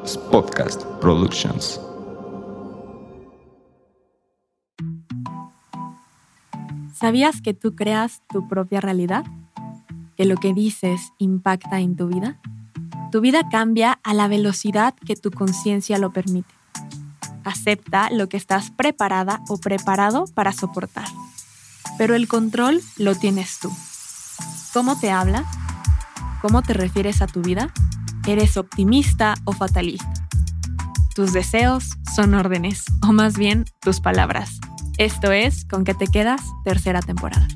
Podcast 0.00 0.82
Productions. 0.98 1.78
¿Sabías 6.94 7.42
que 7.42 7.52
tú 7.52 7.76
creas 7.76 8.22
tu 8.30 8.48
propia 8.48 8.80
realidad? 8.80 9.24
¿Que 10.16 10.24
lo 10.24 10.36
que 10.36 10.54
dices 10.54 11.12
impacta 11.18 11.80
en 11.80 11.96
tu 11.96 12.08
vida? 12.08 12.40
Tu 13.12 13.20
vida 13.20 13.48
cambia 13.50 14.00
a 14.02 14.14
la 14.14 14.26
velocidad 14.26 14.94
que 14.94 15.16
tu 15.16 15.30
conciencia 15.30 15.98
lo 15.98 16.12
permite. 16.12 16.54
Acepta 17.44 18.08
lo 18.10 18.28
que 18.30 18.38
estás 18.38 18.70
preparada 18.70 19.42
o 19.48 19.58
preparado 19.58 20.24
para 20.34 20.52
soportar. 20.52 21.08
Pero 21.98 22.14
el 22.14 22.26
control 22.26 22.80
lo 22.96 23.14
tienes 23.14 23.58
tú. 23.60 23.70
¿Cómo 24.72 24.98
te 24.98 25.10
hablas? 25.10 25.44
¿Cómo 26.40 26.62
te 26.62 26.72
refieres 26.72 27.20
a 27.20 27.26
tu 27.26 27.42
vida? 27.42 27.70
¿Eres 28.26 28.58
optimista 28.58 29.34
o 29.46 29.52
fatalista? 29.52 30.12
Tus 31.14 31.32
deseos 31.32 31.84
son 32.14 32.34
órdenes, 32.34 32.84
o 33.02 33.12
más 33.12 33.38
bien 33.38 33.64
tus 33.80 34.00
palabras. 34.00 34.60
Esto 34.98 35.32
es 35.32 35.64
Con 35.64 35.84
qué 35.84 35.94
te 35.94 36.06
quedas, 36.06 36.42
tercera 36.62 37.00
temporada. 37.00 37.48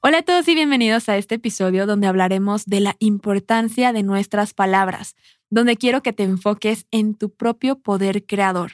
Hola 0.00 0.18
a 0.18 0.22
todos 0.22 0.46
y 0.46 0.54
bienvenidos 0.54 1.08
a 1.08 1.16
este 1.16 1.36
episodio 1.36 1.86
donde 1.86 2.06
hablaremos 2.06 2.66
de 2.66 2.80
la 2.80 2.96
importancia 2.98 3.94
de 3.94 4.02
nuestras 4.02 4.52
palabras, 4.52 5.16
donde 5.48 5.78
quiero 5.78 6.02
que 6.02 6.12
te 6.12 6.24
enfoques 6.24 6.86
en 6.90 7.14
tu 7.14 7.30
propio 7.30 7.78
poder 7.78 8.26
creador, 8.26 8.72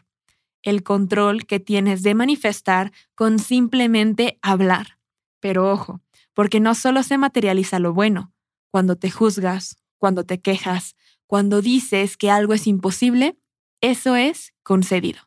el 0.64 0.82
control 0.82 1.46
que 1.46 1.60
tienes 1.60 2.02
de 2.02 2.16
manifestar 2.16 2.90
con 3.14 3.38
simplemente 3.38 4.40
hablar. 4.42 4.98
Pero 5.38 5.70
ojo, 5.70 6.00
porque 6.34 6.60
no 6.60 6.74
solo 6.74 7.02
se 7.02 7.18
materializa 7.18 7.78
lo 7.78 7.92
bueno, 7.92 8.32
cuando 8.70 8.96
te 8.96 9.10
juzgas, 9.10 9.76
cuando 9.98 10.24
te 10.24 10.40
quejas, 10.40 10.96
cuando 11.26 11.62
dices 11.62 12.16
que 12.16 12.30
algo 12.30 12.54
es 12.54 12.66
imposible, 12.66 13.38
eso 13.80 14.16
es 14.16 14.52
concedido. 14.62 15.20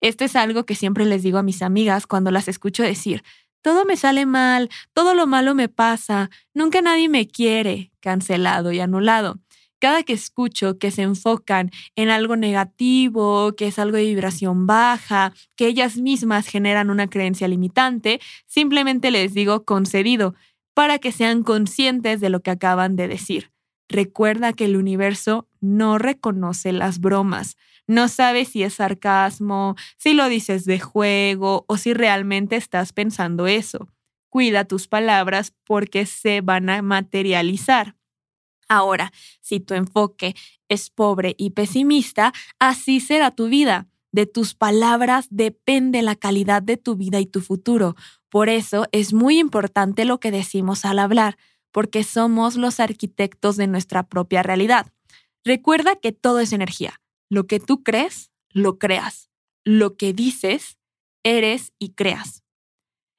Esto 0.00 0.24
es 0.24 0.34
algo 0.34 0.64
que 0.64 0.74
siempre 0.74 1.04
les 1.04 1.22
digo 1.22 1.38
a 1.38 1.42
mis 1.42 1.62
amigas 1.62 2.06
cuando 2.06 2.30
las 2.30 2.48
escucho 2.48 2.82
decir, 2.82 3.22
todo 3.62 3.84
me 3.84 3.96
sale 3.96 4.24
mal, 4.24 4.70
todo 4.94 5.14
lo 5.14 5.26
malo 5.26 5.54
me 5.54 5.68
pasa, 5.68 6.30
nunca 6.54 6.80
nadie 6.80 7.08
me 7.08 7.28
quiere, 7.28 7.92
cancelado 8.00 8.72
y 8.72 8.80
anulado. 8.80 9.38
Cada 9.80 10.02
que 10.02 10.12
escucho 10.12 10.78
que 10.78 10.90
se 10.90 11.02
enfocan 11.02 11.70
en 11.96 12.10
algo 12.10 12.36
negativo, 12.36 13.54
que 13.56 13.66
es 13.66 13.78
algo 13.78 13.96
de 13.96 14.04
vibración 14.04 14.66
baja, 14.66 15.32
que 15.56 15.66
ellas 15.66 15.96
mismas 15.96 16.46
generan 16.46 16.90
una 16.90 17.08
creencia 17.08 17.48
limitante, 17.48 18.20
simplemente 18.46 19.10
les 19.10 19.32
digo 19.32 19.64
concedido 19.64 20.34
para 20.74 20.98
que 20.98 21.12
sean 21.12 21.42
conscientes 21.42 22.20
de 22.20 22.28
lo 22.28 22.40
que 22.40 22.50
acaban 22.50 22.94
de 22.94 23.08
decir. 23.08 23.52
Recuerda 23.88 24.52
que 24.52 24.66
el 24.66 24.76
universo 24.76 25.48
no 25.60 25.98
reconoce 25.98 26.72
las 26.72 27.00
bromas, 27.00 27.56
no 27.86 28.06
sabe 28.08 28.44
si 28.44 28.62
es 28.62 28.74
sarcasmo, 28.74 29.76
si 29.96 30.12
lo 30.12 30.28
dices 30.28 30.64
de 30.64 30.78
juego 30.78 31.64
o 31.68 31.76
si 31.76 31.92
realmente 31.94 32.54
estás 32.56 32.92
pensando 32.92 33.46
eso. 33.46 33.88
Cuida 34.28 34.64
tus 34.64 34.86
palabras 34.86 35.54
porque 35.64 36.06
se 36.06 36.40
van 36.40 36.70
a 36.70 36.82
materializar. 36.82 37.96
Ahora, 38.70 39.12
si 39.40 39.58
tu 39.58 39.74
enfoque 39.74 40.36
es 40.68 40.90
pobre 40.90 41.34
y 41.36 41.50
pesimista, 41.50 42.32
así 42.60 43.00
será 43.00 43.32
tu 43.32 43.48
vida. 43.48 43.88
De 44.12 44.26
tus 44.26 44.54
palabras 44.54 45.26
depende 45.28 46.02
la 46.02 46.14
calidad 46.14 46.62
de 46.62 46.76
tu 46.76 46.94
vida 46.94 47.18
y 47.18 47.26
tu 47.26 47.40
futuro. 47.40 47.96
Por 48.28 48.48
eso 48.48 48.86
es 48.92 49.12
muy 49.12 49.40
importante 49.40 50.04
lo 50.04 50.20
que 50.20 50.30
decimos 50.30 50.84
al 50.84 51.00
hablar, 51.00 51.36
porque 51.72 52.04
somos 52.04 52.54
los 52.54 52.78
arquitectos 52.78 53.56
de 53.56 53.66
nuestra 53.66 54.04
propia 54.04 54.44
realidad. 54.44 54.86
Recuerda 55.44 55.96
que 55.96 56.12
todo 56.12 56.38
es 56.38 56.52
energía. 56.52 57.00
Lo 57.28 57.48
que 57.48 57.58
tú 57.58 57.82
crees, 57.82 58.30
lo 58.50 58.78
creas. 58.78 59.30
Lo 59.64 59.96
que 59.96 60.12
dices, 60.12 60.78
eres 61.24 61.72
y 61.80 61.94
creas. 61.94 62.44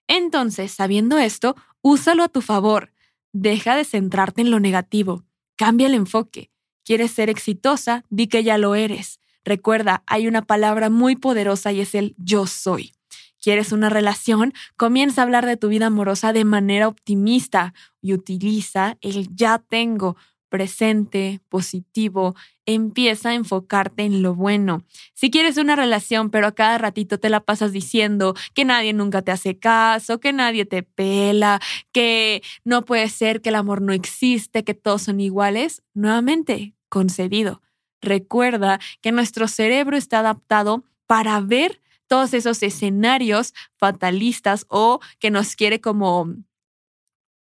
Entonces, 0.07 0.71
sabiendo 0.71 1.17
esto, 1.17 1.57
úsalo 1.81 2.23
a 2.23 2.29
tu 2.29 2.39
favor. 2.39 2.93
Deja 3.33 3.75
de 3.75 3.83
centrarte 3.83 4.41
en 4.41 4.51
lo 4.51 4.61
negativo. 4.61 5.25
Cambia 5.55 5.87
el 5.87 5.93
enfoque. 5.93 6.51
¿Quieres 6.83 7.11
ser 7.11 7.29
exitosa? 7.29 8.03
Di 8.09 8.27
que 8.27 8.43
ya 8.43 8.57
lo 8.57 8.75
eres. 8.75 9.19
Recuerda, 9.43 10.03
hay 10.07 10.27
una 10.27 10.43
palabra 10.43 10.89
muy 10.89 11.15
poderosa 11.15 11.71
y 11.71 11.81
es 11.81 11.95
el 11.95 12.15
yo 12.17 12.47
soy. 12.47 12.93
¿Quieres 13.41 13.71
una 13.71 13.89
relación? 13.89 14.53
Comienza 14.77 15.21
a 15.21 15.23
hablar 15.23 15.47
de 15.47 15.57
tu 15.57 15.69
vida 15.69 15.87
amorosa 15.87 16.31
de 16.31 16.45
manera 16.45 16.87
optimista 16.87 17.73
y 17.99 18.13
utiliza 18.13 18.97
el 19.01 19.35
ya 19.35 19.57
tengo 19.57 20.15
presente, 20.51 21.39
positivo, 21.47 22.35
empieza 22.65 23.29
a 23.29 23.33
enfocarte 23.33 24.03
en 24.03 24.21
lo 24.21 24.35
bueno. 24.35 24.83
Si 25.13 25.31
quieres 25.31 25.57
una 25.57 25.77
relación, 25.77 26.29
pero 26.29 26.45
a 26.45 26.51
cada 26.51 26.77
ratito 26.77 27.19
te 27.19 27.29
la 27.29 27.39
pasas 27.39 27.71
diciendo 27.71 28.35
que 28.53 28.65
nadie 28.65 28.91
nunca 28.91 29.21
te 29.21 29.31
hace 29.31 29.57
caso, 29.57 30.19
que 30.19 30.33
nadie 30.33 30.65
te 30.65 30.83
pela, 30.83 31.61
que 31.93 32.43
no 32.65 32.83
puede 32.83 33.07
ser, 33.07 33.41
que 33.41 33.49
el 33.49 33.55
amor 33.55 33.81
no 33.81 33.93
existe, 33.93 34.65
que 34.65 34.73
todos 34.73 35.03
son 35.03 35.21
iguales, 35.21 35.83
nuevamente, 35.93 36.75
concedido. 36.89 37.61
Recuerda 38.01 38.79
que 38.99 39.13
nuestro 39.13 39.47
cerebro 39.47 39.95
está 39.95 40.19
adaptado 40.19 40.83
para 41.07 41.39
ver 41.39 41.81
todos 42.07 42.33
esos 42.33 42.61
escenarios 42.61 43.53
fatalistas 43.77 44.65
o 44.67 44.99
que 45.17 45.31
nos 45.31 45.55
quiere 45.55 45.79
como 45.79 46.35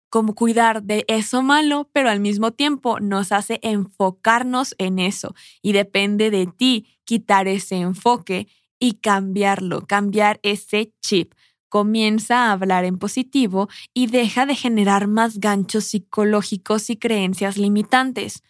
como 0.09 0.35
cuidar 0.35 0.83
de 0.83 1.05
eso 1.07 1.41
malo, 1.41 1.89
pero 1.93 2.09
al 2.09 2.19
mismo 2.19 2.51
tiempo 2.51 2.99
nos 2.99 3.31
hace 3.31 3.59
enfocarnos 3.61 4.75
en 4.77 4.99
eso. 4.99 5.35
Y 5.61 5.73
depende 5.73 6.31
de 6.31 6.47
ti 6.47 6.87
quitar 7.05 7.47
ese 7.47 7.77
enfoque 7.77 8.47
y 8.79 8.95
cambiarlo, 8.95 9.85
cambiar 9.85 10.39
ese 10.43 10.93
chip. 11.01 11.33
Comienza 11.69 12.47
a 12.47 12.51
hablar 12.53 12.85
en 12.85 12.97
positivo 12.97 13.69
y 13.93 14.07
deja 14.07 14.45
de 14.47 14.55
generar 14.55 15.07
más 15.07 15.39
ganchos 15.39 15.85
psicológicos 15.85 16.89
y 16.89 16.97
creencias 16.97 17.57
limitantes. 17.57 18.41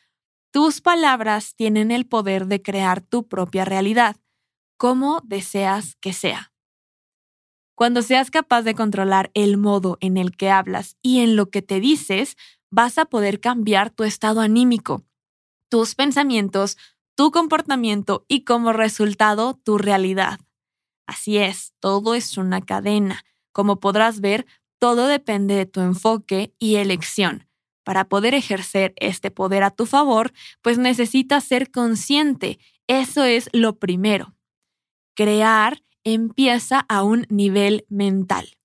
Tus 0.51 0.79
palabras 0.81 1.55
tienen 1.55 1.91
el 1.91 2.05
poder 2.05 2.47
de 2.47 2.61
crear 2.61 3.01
tu 3.01 3.27
propia 3.27 3.65
realidad, 3.65 4.15
como 4.77 5.21
deseas 5.25 5.95
que 5.97 6.13
sea. 6.13 6.53
Cuando 7.79 8.01
seas 8.01 8.29
capaz 8.29 8.63
de 8.63 8.75
controlar 8.75 9.31
el 9.33 9.55
modo 9.55 9.97
en 10.01 10.17
el 10.17 10.35
que 10.35 10.51
hablas 10.51 10.97
y 11.01 11.21
en 11.21 11.37
lo 11.37 11.49
que 11.49 11.61
te 11.61 11.79
dices, 11.79 12.35
vas 12.69 12.97
a 12.97 13.05
poder 13.05 13.39
cambiar 13.39 13.89
tu 13.89 14.03
estado 14.03 14.41
anímico, 14.41 15.05
tus 15.69 15.95
pensamientos, 15.95 16.75
tu 17.15 17.31
comportamiento 17.31 18.25
y 18.27 18.43
como 18.43 18.73
resultado 18.73 19.61
tu 19.63 19.77
realidad. 19.77 20.41
Así 21.07 21.37
es, 21.37 21.71
todo 21.79 22.15
es 22.15 22.37
una 22.37 22.59
cadena. 22.59 23.23
Como 23.53 23.79
podrás 23.79 24.19
ver, 24.19 24.45
todo 24.77 25.07
depende 25.07 25.55
de 25.55 25.65
tu 25.65 25.79
enfoque 25.79 26.53
y 26.59 26.75
elección. 26.75 27.47
Para 27.85 28.09
poder 28.09 28.33
ejercer 28.33 28.91
este 28.97 29.31
poder 29.31 29.63
a 29.63 29.71
tu 29.71 29.85
favor, 29.85 30.33
pues 30.61 30.77
necesitas 30.77 31.45
ser 31.45 31.71
consciente. 31.71 32.59
Eso 32.87 33.23
es 33.23 33.49
lo 33.53 33.79
primero. 33.79 34.35
Crear 35.15 35.81
empieza 36.03 36.85
a 36.89 37.03
un 37.03 37.25
nivel 37.29 37.85
mental. 37.89 38.57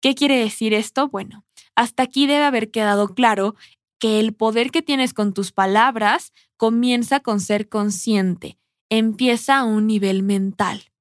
¿Qué 0.00 0.14
quiere 0.14 0.38
decir 0.38 0.74
esto? 0.74 1.08
Bueno, 1.08 1.44
hasta 1.74 2.04
aquí 2.04 2.26
debe 2.26 2.44
haber 2.44 2.70
quedado 2.70 3.14
claro 3.14 3.56
que 3.98 4.20
el 4.20 4.32
poder 4.32 4.70
que 4.70 4.82
tienes 4.82 5.12
con 5.12 5.34
tus 5.34 5.52
palabras 5.52 6.32
comienza 6.56 7.20
con 7.20 7.40
ser 7.40 7.68
consciente, 7.68 8.58
empieza 8.88 9.58
a 9.58 9.64
un 9.64 9.86
nivel 9.86 10.22
mental. 10.22 10.92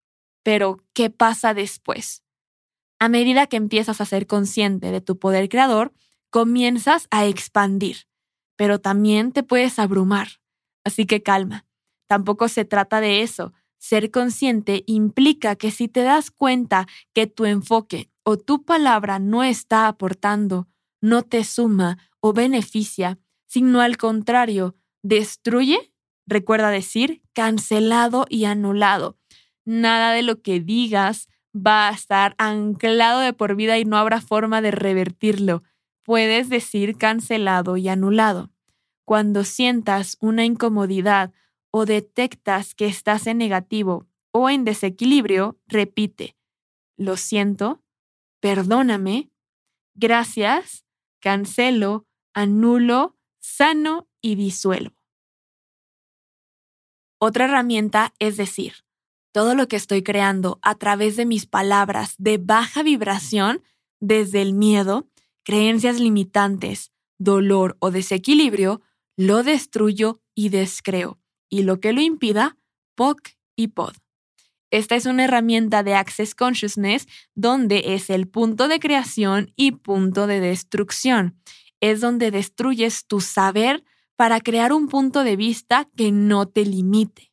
Pero, 0.44 0.84
¿qué 0.94 1.10
pasa 1.10 1.54
después? 1.54 2.24
A 3.00 3.10
medida 3.10 3.48
que 3.48 3.58
empiezas 3.58 4.02
a 4.02 4.06
ser 4.06 4.26
consciente 4.26 4.92
de 4.92 5.02
tu 5.02 5.20
poder 5.20 5.50
creador, 5.50 5.94
comienzas 6.32 7.08
a 7.12 7.26
expandir, 7.26 8.08
pero 8.56 8.80
también 8.80 9.32
te 9.32 9.44
puedes 9.44 9.78
abrumar. 9.78 10.28
Así 10.84 11.06
que 11.06 11.22
calma, 11.22 11.66
tampoco 12.08 12.48
se 12.48 12.66
trata 12.66 13.00
de 13.02 13.22
eso, 13.22 13.54
ser 13.78 14.12
consciente 14.12 14.84
implica 14.88 15.56
que 15.56 15.72
si 15.72 15.88
te 15.88 16.02
das 16.02 16.32
cuenta 16.32 16.88
que 17.14 17.28
tu 17.28 17.46
enfoque 17.46 18.10
o 18.24 18.38
tu 18.38 18.66
palabra 18.66 19.20
no 19.20 19.44
está 19.44 19.88
aportando, 19.88 20.68
no 21.02 21.22
te 21.24 21.44
suma 21.44 21.98
o 22.20 22.34
beneficia, 22.34 23.20
sino 23.48 23.82
al 23.82 23.98
contrario, 23.98 24.76
destruye, 25.04 25.94
recuerda 26.26 26.70
decir, 26.70 27.22
cancelado 27.34 28.26
y 28.30 28.46
anulado. 28.46 29.18
Nada 29.66 30.12
de 30.12 30.24
lo 30.24 30.42
que 30.42 30.60
digas 30.60 31.30
va 31.56 31.88
a 31.88 31.92
estar 31.92 32.36
anclado 32.38 33.20
de 33.20 33.34
por 33.34 33.56
vida 33.56 33.78
y 33.78 33.86
no 33.86 33.98
habrá 33.98 34.22
forma 34.22 34.62
de 34.62 34.72
revertirlo. 34.72 35.64
Puedes 36.04 36.50
decir 36.50 36.98
cancelado 36.98 37.78
y 37.78 37.88
anulado. 37.88 38.52
Cuando 39.06 39.44
sientas 39.44 40.18
una 40.20 40.46
incomodidad 40.46 41.32
o 41.78 41.86
detectas 41.86 42.74
que 42.74 42.88
estás 42.88 43.28
en 43.28 43.38
negativo 43.38 44.08
o 44.32 44.50
en 44.50 44.64
desequilibrio, 44.64 45.60
repite, 45.68 46.36
lo 46.98 47.18
siento, 47.18 47.84
perdóname, 48.40 49.30
gracias, 49.94 50.86
cancelo, 51.22 52.08
anulo, 52.34 53.16
sano 53.40 54.10
y 54.22 54.34
disuelvo. 54.34 54.96
Otra 57.20 57.46
herramienta 57.46 58.16
es 58.18 58.38
decir, 58.38 58.74
todo 59.32 59.54
lo 59.54 59.68
que 59.68 59.76
estoy 59.76 60.02
creando 60.02 60.58
a 60.64 60.74
través 60.74 61.16
de 61.16 61.28
mis 61.28 61.46
palabras 61.46 62.16
de 62.18 62.40
baja 62.40 62.82
vibración, 62.82 63.62
desde 64.00 64.42
el 64.42 64.54
miedo, 64.54 65.08
creencias 65.44 66.00
limitantes, 66.00 66.92
dolor 67.20 67.78
o 67.80 67.92
desequilibrio, 67.92 68.82
lo 69.16 69.44
destruyo 69.44 70.22
y 70.34 70.50
descreo, 70.50 71.20
y 71.50 71.64
lo 71.64 71.80
que 71.80 71.94
lo 71.94 72.02
impida, 72.02 72.58
POC 72.96 73.38
y 73.56 73.70
POD. 73.70 73.94
Esta 74.70 74.96
es 74.96 75.06
una 75.06 75.24
herramienta 75.24 75.82
de 75.84 75.96
Access 75.96 76.36
Consciousness 76.36 77.08
donde 77.36 77.94
es 77.94 78.10
el 78.10 78.28
punto 78.28 78.68
de 78.68 78.80
creación 78.80 79.54
y 79.56 79.72
punto 79.72 80.28
de 80.28 80.42
destrucción. 80.42 81.40
Es 81.80 82.02
donde 82.02 82.32
destruyes 82.32 83.06
tu 83.08 83.22
saber 83.22 83.84
para 84.16 84.42
crear 84.42 84.74
un 84.74 84.90
punto 84.90 85.24
de 85.24 85.36
vista 85.36 85.88
que 85.96 86.12
no 86.12 86.48
te 86.48 86.66
limite. 86.66 87.32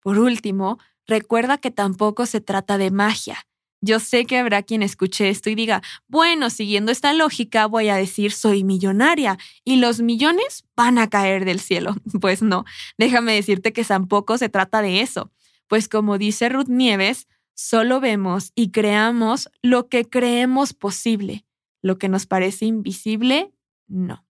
Por 0.00 0.18
último, 0.18 0.78
recuerda 1.06 1.58
que 1.58 1.70
tampoco 1.70 2.26
se 2.26 2.40
trata 2.40 2.78
de 2.78 2.90
magia. 2.90 3.46
Yo 3.84 3.98
sé 3.98 4.26
que 4.26 4.38
habrá 4.38 4.62
quien 4.62 4.84
escuche 4.84 5.28
esto 5.28 5.50
y 5.50 5.56
diga, 5.56 5.82
bueno, 6.06 6.50
siguiendo 6.50 6.92
esta 6.92 7.12
lógica 7.12 7.66
voy 7.66 7.88
a 7.88 7.96
decir 7.96 8.30
soy 8.30 8.62
millonaria 8.62 9.38
y 9.64 9.76
los 9.76 10.00
millones 10.00 10.64
van 10.76 10.98
a 10.98 11.10
caer 11.10 11.44
del 11.44 11.60
cielo. 11.60 11.96
Pues 12.20 12.42
no, 12.42 12.64
déjame 12.96 13.34
decirte 13.34 13.72
que 13.72 13.84
tampoco 13.84 14.38
se 14.38 14.48
trata 14.48 14.82
de 14.82 15.00
eso. 15.00 15.32
Pues 15.66 15.88
como 15.88 16.16
dice 16.16 16.48
Ruth 16.48 16.68
Nieves, 16.68 17.26
solo 17.54 17.98
vemos 17.98 18.52
y 18.54 18.70
creamos 18.70 19.50
lo 19.62 19.88
que 19.88 20.08
creemos 20.08 20.74
posible. 20.74 21.44
Lo 21.82 21.98
que 21.98 22.08
nos 22.08 22.26
parece 22.26 22.66
invisible, 22.66 23.52
no. 23.88 24.24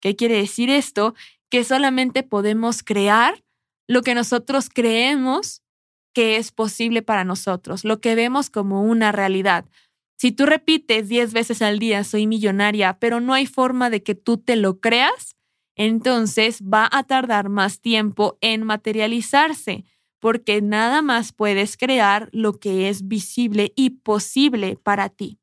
¿Qué 0.00 0.16
quiere 0.16 0.34
decir 0.36 0.68
esto? 0.68 1.14
Que 1.48 1.62
solamente 1.62 2.24
podemos 2.24 2.82
crear 2.82 3.44
lo 3.86 4.02
que 4.02 4.16
nosotros 4.16 4.68
creemos 4.68 5.62
que 6.12 6.36
es 6.36 6.52
posible 6.52 7.02
para 7.02 7.24
nosotros, 7.24 7.84
lo 7.84 8.00
que 8.00 8.14
vemos 8.14 8.50
como 8.50 8.82
una 8.82 9.12
realidad. 9.12 9.64
Si 10.16 10.32
tú 10.32 10.46
repites 10.46 11.08
10 11.08 11.32
veces 11.32 11.62
al 11.62 11.78
día 11.78 12.04
soy 12.04 12.26
millonaria, 12.26 12.98
pero 12.98 13.20
no 13.20 13.32
hay 13.32 13.46
forma 13.46 13.90
de 13.90 14.02
que 14.02 14.14
tú 14.14 14.38
te 14.38 14.56
lo 14.56 14.80
creas, 14.80 15.36
entonces 15.76 16.62
va 16.62 16.88
a 16.92 17.04
tardar 17.04 17.48
más 17.48 17.80
tiempo 17.80 18.36
en 18.40 18.64
materializarse 18.64 19.84
porque 20.20 20.60
nada 20.60 21.02
más 21.02 21.32
puedes 21.32 21.76
crear 21.76 22.28
lo 22.32 22.60
que 22.60 22.88
es 22.88 23.08
visible 23.08 23.72
y 23.74 23.90
posible 23.90 24.76
para 24.76 25.08
ti. 25.08 25.38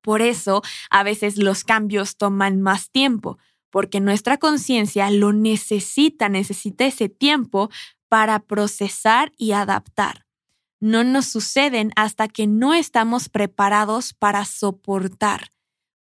Por 0.00 0.22
eso, 0.22 0.62
a 0.88 1.02
veces 1.02 1.36
los 1.36 1.64
cambios 1.64 2.16
toman 2.16 2.62
más 2.62 2.90
tiempo, 2.90 3.38
porque 3.70 4.00
nuestra 4.00 4.38
conciencia 4.38 5.10
lo 5.10 5.32
necesita, 5.32 6.28
necesita 6.28 6.86
ese 6.86 7.08
tiempo 7.08 7.68
para 8.08 8.40
procesar 8.40 9.32
y 9.36 9.52
adaptar. 9.52 10.26
No 10.80 11.04
nos 11.04 11.26
suceden 11.26 11.92
hasta 11.96 12.28
que 12.28 12.46
no 12.46 12.74
estamos 12.74 13.28
preparados 13.28 14.14
para 14.14 14.44
soportar. 14.44 15.52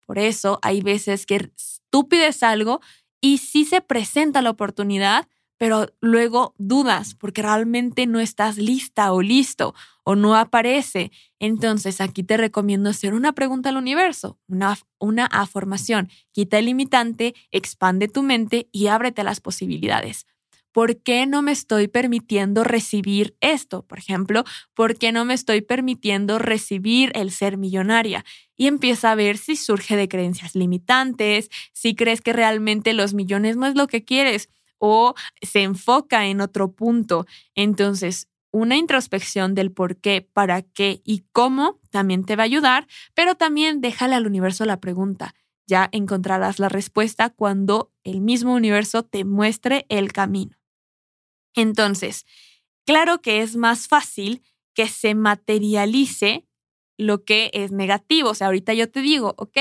Por 0.06 0.20
eso 0.20 0.60
hay 0.62 0.82
veces 0.82 1.26
que 1.26 1.52
tú 1.90 2.08
algo 2.42 2.82
y 3.22 3.40
sí 3.40 3.66
se 3.66 3.82
presenta 3.82 4.42
la 4.42 4.52
oportunidad, 4.52 5.28
pero 5.58 5.88
luego 6.02 6.54
dudas 6.58 7.16
porque 7.16 7.42
realmente 7.42 8.06
no 8.06 8.20
estás 8.20 8.58
lista 8.58 9.14
o 9.14 9.22
listo 9.22 9.74
o 10.04 10.16
no 10.16 10.36
aparece. 10.36 11.12
Entonces 11.40 12.02
aquí 12.02 12.24
te 12.24 12.38
recomiendo 12.38 12.90
hacer 12.90 13.14
una 13.14 13.32
pregunta 13.32 13.70
al 13.70 13.78
universo, 13.78 14.38
una, 14.48 14.78
una 15.00 15.26
afirmación. 15.26 16.10
Quita 16.34 16.60
el 16.60 16.66
limitante, 16.66 17.34
expande 17.52 18.10
tu 18.10 18.22
mente 18.22 18.68
y 18.72 18.88
ábrete 18.88 19.24
las 19.24 19.40
posibilidades. 19.40 20.28
¿Por 20.76 21.02
qué 21.02 21.26
no 21.26 21.42
me 21.42 21.54
estoy 21.54 21.88
permitiendo 21.88 22.66
recibir 22.66 23.38
esto? 23.40 23.84
Por 23.84 23.98
ejemplo, 23.98 24.44
¿por 24.74 24.98
qué 24.98 25.14
no 25.14 25.24
me 25.24 25.34
estoy 25.34 25.62
permitiendo 25.62 26.38
recibir 26.38 27.14
el 27.16 27.32
ser 27.32 27.56
millonaria? 27.58 28.26
Y 28.58 28.68
empieza 28.68 29.10
a 29.12 29.16
ver 29.16 29.38
si 29.38 29.56
surge 29.56 29.96
de 29.96 30.10
creencias 30.10 30.54
limitantes, 30.54 31.50
si 31.72 31.96
crees 31.96 32.20
que 32.20 32.34
realmente 32.34 32.92
los 32.92 33.14
millones 33.14 33.56
no 33.56 33.68
es 33.68 33.76
lo 33.76 33.88
que 33.88 34.04
quieres 34.04 34.50
o 34.78 35.14
se 35.42 35.62
enfoca 35.62 36.26
en 36.26 36.42
otro 36.42 36.74
punto. 36.74 37.26
Entonces, 37.56 38.28
una 38.52 38.76
introspección 38.76 39.56
del 39.56 39.72
por 39.72 39.96
qué, 39.96 40.28
para 40.34 40.62
qué 40.62 41.00
y 41.06 41.24
cómo 41.32 41.80
también 41.90 42.26
te 42.26 42.36
va 42.36 42.44
a 42.44 42.52
ayudar, 42.52 42.86
pero 43.14 43.36
también 43.36 43.80
déjale 43.80 44.16
al 44.16 44.28
universo 44.28 44.66
la 44.66 44.82
pregunta. 44.82 45.36
Ya 45.68 45.88
encontrarás 45.94 46.60
la 46.60 46.68
respuesta 46.68 47.30
cuando 47.30 47.94
el 48.04 48.20
mismo 48.20 48.54
universo 48.54 49.04
te 49.04 49.24
muestre 49.24 49.86
el 49.88 50.12
camino. 50.12 50.58
Entonces, 51.56 52.26
claro 52.86 53.22
que 53.22 53.42
es 53.42 53.56
más 53.56 53.88
fácil 53.88 54.44
que 54.74 54.88
se 54.88 55.16
materialice 55.16 56.46
lo 56.98 57.24
que 57.24 57.50
es 57.54 57.72
negativo. 57.72 58.30
O 58.30 58.36
sea, 58.36 58.48
ahorita 58.48 58.74
yo 58.74 58.90
te 58.90 59.02
digo, 59.02 59.34
ok, 59.38 59.58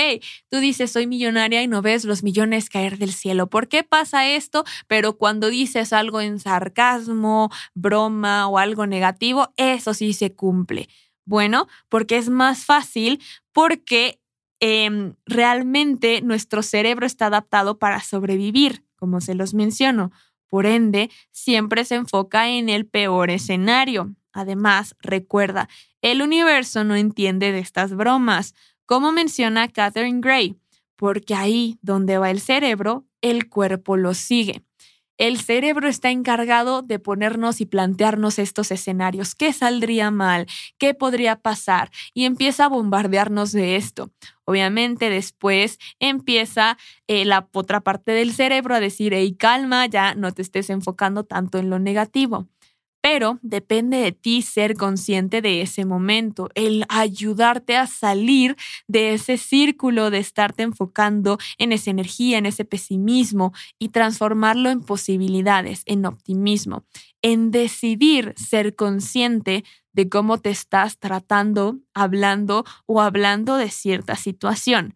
tú 0.49 0.59
dices 0.59 0.91
soy 0.91 1.07
millonaria 1.07 1.61
y 1.63 1.67
no 1.67 1.81
ves 1.81 2.05
los 2.05 2.23
millones 2.23 2.69
caer 2.69 2.97
del 2.97 3.13
cielo. 3.13 3.47
¿Por 3.47 3.67
qué 3.67 3.83
pasa 3.83 4.27
esto? 4.29 4.63
Pero 4.87 5.17
cuando 5.17 5.49
dices 5.49 5.93
algo 5.93 6.21
en 6.21 6.39
sarcasmo, 6.39 7.49
broma 7.73 8.47
o 8.47 8.57
algo 8.57 8.87
negativo, 8.87 9.53
eso 9.57 9.93
sí 9.93 10.13
se 10.13 10.33
cumple. 10.33 10.87
Bueno, 11.25 11.67
porque 11.89 12.17
es 12.17 12.29
más 12.29 12.65
fácil 12.65 13.21
porque 13.51 14.19
em, 14.59 15.15
realmente 15.25 16.21
nuestro 16.21 16.61
cerebro 16.61 17.05
está 17.05 17.27
adaptado 17.27 17.79
para 17.79 18.01
sobrevivir, 18.01 18.85
como 18.95 19.21
se 19.21 19.35
los 19.35 19.53
menciono. 19.53 20.11
Por 20.49 20.65
ende, 20.65 21.09
siempre 21.31 21.85
se 21.85 21.95
enfoca 21.95 22.49
en 22.49 22.69
el 22.69 22.85
peor 22.85 23.29
escenario. 23.29 24.15
Además, 24.31 24.95
recuerda, 24.99 25.69
el 26.01 26.21
universo 26.21 26.83
no 26.83 26.95
entiende 26.95 27.51
de 27.51 27.59
estas 27.59 27.95
bromas, 27.95 28.53
como 28.85 29.11
menciona 29.11 29.67
Catherine 29.67 30.19
Gray, 30.21 30.57
porque 30.95 31.35
ahí 31.35 31.79
donde 31.81 32.17
va 32.17 32.29
el 32.29 32.39
cerebro, 32.39 33.05
el 33.21 33.49
cuerpo 33.49 33.97
lo 33.97 34.13
sigue. 34.13 34.63
El 35.17 35.39
cerebro 35.39 35.87
está 35.87 36.09
encargado 36.11 36.81
de 36.81 36.99
ponernos 36.99 37.61
y 37.61 37.65
plantearnos 37.65 38.37
estos 38.37 38.71
escenarios. 38.71 39.33
¿Qué 39.33 39.53
saldría 39.53 40.11
mal? 40.11 40.45
¿Qué 40.77 40.93
podría 40.93 41.37
pasar? 41.37 41.89
Y 42.13 42.25
empieza 42.25 42.65
a 42.65 42.69
bombardearnos 42.69 43.53
de 43.53 43.77
esto. 43.77 44.11
Obviamente 44.43 45.09
después 45.09 45.79
empieza 45.99 46.77
eh, 47.07 47.23
la 47.23 47.47
otra 47.53 47.81
parte 47.81 48.11
del 48.11 48.33
cerebro 48.33 48.75
a 48.75 48.79
decir, 48.79 49.13
hey, 49.13 49.35
calma, 49.35 49.85
ya 49.85 50.15
no 50.15 50.33
te 50.33 50.41
estés 50.41 50.69
enfocando 50.69 51.23
tanto 51.23 51.57
en 51.59 51.69
lo 51.69 51.79
negativo 51.79 52.47
pero 53.07 53.37
depende 53.43 53.97
de 53.97 54.13
ti 54.13 54.41
ser 54.41 54.73
consciente 54.73 55.43
de 55.43 55.61
ese 55.61 55.85
momento, 55.85 56.49
el 56.55 56.85
ayudarte 56.89 57.77
a 57.77 57.85
salir 57.85 58.55
de 58.87 59.13
ese 59.13 59.37
círculo 59.37 60.09
de 60.09 60.17
estarte 60.17 60.63
enfocando 60.63 61.37
en 61.59 61.71
esa 61.71 61.91
energía, 61.91 62.39
en 62.39 62.47
ese 62.47 62.65
pesimismo 62.65 63.53
y 63.77 63.89
transformarlo 63.89 64.71
en 64.71 64.81
posibilidades, 64.81 65.83
en 65.85 66.07
optimismo, 66.07 66.83
en 67.21 67.51
decidir 67.51 68.33
ser 68.37 68.75
consciente 68.75 69.63
de 69.93 70.09
cómo 70.09 70.39
te 70.39 70.49
estás 70.49 70.97
tratando, 70.97 71.77
hablando 71.93 72.65
o 72.87 73.01
hablando 73.01 73.57
de 73.57 73.69
cierta 73.69 74.15
situación. 74.15 74.95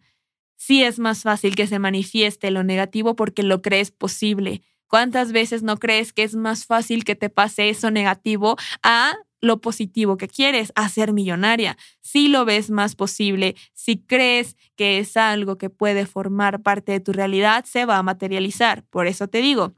Sí 0.56 0.82
es 0.82 0.98
más 0.98 1.22
fácil 1.22 1.54
que 1.54 1.68
se 1.68 1.78
manifieste 1.78 2.50
lo 2.50 2.64
negativo 2.64 3.14
porque 3.14 3.44
lo 3.44 3.62
crees 3.62 3.92
posible, 3.92 4.62
¿Cuántas 4.90 5.30
veces 5.30 5.62
no 5.62 5.76
crees 5.76 6.12
que 6.12 6.24
es 6.24 6.34
más 6.34 6.66
fácil 6.66 7.04
que 7.04 7.14
te 7.14 7.30
pase 7.30 7.68
eso 7.68 7.92
negativo 7.92 8.56
a 8.82 9.14
lo 9.40 9.60
positivo 9.60 10.16
que 10.16 10.26
quieres, 10.26 10.72
a 10.74 10.88
ser 10.88 11.12
millonaria? 11.12 11.78
Si 12.00 12.26
lo 12.26 12.44
ves 12.44 12.70
más 12.70 12.96
posible, 12.96 13.54
si 13.72 13.98
crees 13.98 14.56
que 14.74 14.98
es 14.98 15.16
algo 15.16 15.58
que 15.58 15.70
puede 15.70 16.06
formar 16.06 16.60
parte 16.62 16.90
de 16.90 16.98
tu 16.98 17.12
realidad, 17.12 17.64
se 17.66 17.84
va 17.84 17.98
a 17.98 18.02
materializar. 18.02 18.82
Por 18.90 19.06
eso 19.06 19.28
te 19.28 19.38
digo, 19.38 19.74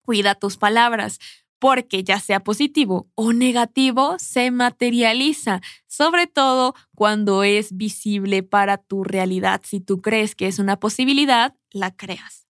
cuida 0.00 0.34
tus 0.34 0.56
palabras, 0.56 1.18
porque 1.58 2.02
ya 2.02 2.18
sea 2.18 2.40
positivo 2.40 3.10
o 3.14 3.34
negativo, 3.34 4.16
se 4.18 4.50
materializa, 4.50 5.60
sobre 5.86 6.26
todo 6.26 6.74
cuando 6.94 7.42
es 7.42 7.76
visible 7.76 8.42
para 8.42 8.78
tu 8.78 9.04
realidad. 9.04 9.60
Si 9.62 9.80
tú 9.80 10.00
crees 10.00 10.34
que 10.34 10.46
es 10.46 10.58
una 10.58 10.80
posibilidad, 10.80 11.54
la 11.70 11.94
creas. 11.94 12.48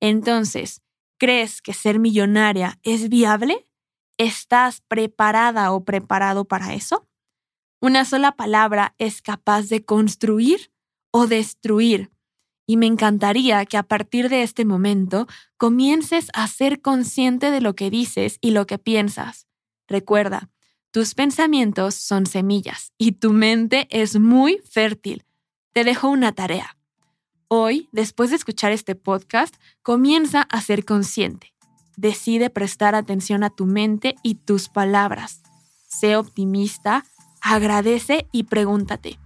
Entonces, 0.00 0.83
¿Crees 1.24 1.62
que 1.62 1.72
ser 1.72 2.00
millonaria 2.00 2.78
es 2.82 3.08
viable? 3.08 3.66
¿Estás 4.18 4.82
preparada 4.82 5.72
o 5.72 5.82
preparado 5.82 6.44
para 6.44 6.74
eso? 6.74 7.08
Una 7.80 8.04
sola 8.04 8.32
palabra 8.32 8.94
es 8.98 9.22
capaz 9.22 9.70
de 9.70 9.86
construir 9.86 10.70
o 11.12 11.26
destruir. 11.26 12.10
Y 12.66 12.76
me 12.76 12.84
encantaría 12.84 13.64
que 13.64 13.78
a 13.78 13.84
partir 13.84 14.28
de 14.28 14.42
este 14.42 14.66
momento 14.66 15.26
comiences 15.56 16.28
a 16.34 16.46
ser 16.46 16.82
consciente 16.82 17.50
de 17.50 17.62
lo 17.62 17.74
que 17.74 17.88
dices 17.88 18.36
y 18.42 18.50
lo 18.50 18.66
que 18.66 18.76
piensas. 18.76 19.46
Recuerda, 19.88 20.50
tus 20.90 21.14
pensamientos 21.14 21.94
son 21.94 22.26
semillas 22.26 22.92
y 22.98 23.12
tu 23.12 23.32
mente 23.32 23.88
es 23.88 24.20
muy 24.20 24.60
fértil. 24.70 25.24
Te 25.72 25.84
dejo 25.84 26.10
una 26.10 26.32
tarea. 26.32 26.76
Hoy, 27.56 27.88
después 27.92 28.30
de 28.30 28.36
escuchar 28.36 28.72
este 28.72 28.96
podcast, 28.96 29.54
comienza 29.82 30.42
a 30.42 30.60
ser 30.60 30.84
consciente. 30.84 31.54
Decide 31.96 32.50
prestar 32.50 32.96
atención 32.96 33.44
a 33.44 33.50
tu 33.50 33.64
mente 33.64 34.16
y 34.24 34.34
tus 34.34 34.68
palabras. 34.68 35.40
Sé 35.86 36.16
optimista, 36.16 37.04
agradece 37.40 38.26
y 38.32 38.42
pregúntate, 38.42 39.20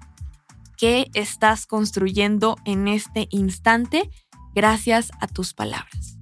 ¿qué 0.76 1.06
estás 1.14 1.66
construyendo 1.66 2.56
en 2.66 2.86
este 2.86 3.28
instante 3.30 4.10
gracias 4.54 5.10
a 5.20 5.26
tus 5.26 5.54
palabras? 5.54 6.17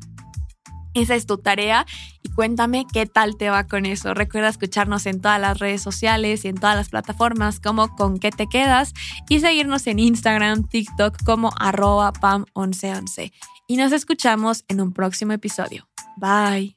Esa 0.97 1.15
es 1.15 1.26
tu 1.26 1.37
tarea 1.37 1.85
y 2.23 2.31
cuéntame 2.31 2.87
qué 2.91 3.05
tal 3.05 3.37
te 3.37 3.50
va 3.50 3.65
con 3.65 3.85
eso. 3.85 4.15
Recuerda 4.15 4.49
escucharnos 4.49 5.05
en 5.05 5.21
todas 5.21 5.38
las 5.38 5.59
redes 5.59 5.83
sociales 5.83 6.47
y 6.47 6.49
en 6.49 6.57
todas 6.57 6.75
las 6.75 6.88
plataformas 6.88 7.61
como 7.61 7.95
con 7.97 8.19
qué 8.19 8.31
te 8.31 8.47
quedas 8.47 8.95
y 9.29 9.41
seguirnos 9.41 9.87
en 9.88 9.99
Instagram, 9.99 10.67
TikTok 10.67 11.23
como 11.23 11.50
arroba 11.59 12.15
pam1111. 12.15 13.31
Y 13.69 13.76
nos 13.76 13.93
escuchamos 13.93 14.65
en 14.69 14.81
un 14.81 14.95
próximo 14.95 15.33
episodio. 15.33 15.87
Bye. 16.17 16.75